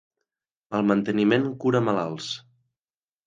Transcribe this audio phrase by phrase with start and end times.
[0.77, 2.31] El manteniment cura malalts.